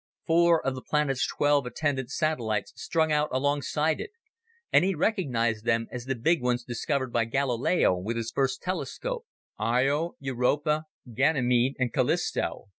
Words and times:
Four 0.25 0.65
of 0.65 0.73
the 0.73 0.81
planet's 0.81 1.27
twelve 1.27 1.67
attendant 1.67 2.09
satellites 2.09 2.73
strung 2.75 3.11
out 3.11 3.29
alongside 3.31 4.01
it, 4.01 4.09
and 4.73 4.83
he 4.83 4.95
recognized 4.95 5.63
them 5.63 5.85
as 5.91 6.05
the 6.05 6.15
big 6.15 6.41
ones 6.41 6.63
discovered 6.63 7.13
by 7.13 7.25
Galileo 7.25 7.95
with 7.95 8.17
his 8.17 8.31
first 8.31 8.63
telescope: 8.63 9.27
Io, 9.59 10.15
Europa, 10.19 10.85
Ganymede, 11.13 11.75
and 11.77 11.93
Callisto. 11.93 12.69